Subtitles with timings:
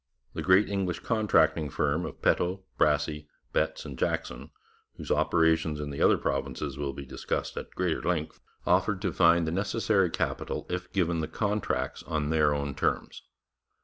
[0.33, 4.49] The great English contracting firm of Peto, Brassey, Betts and Jackson,
[4.97, 9.45] whose operations in the other provinces will be discussed at greater length, offered to find
[9.45, 13.21] the necessary capital if given the contracts on their own terms.